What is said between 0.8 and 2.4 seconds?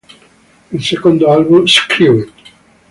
secondo album "Screw It!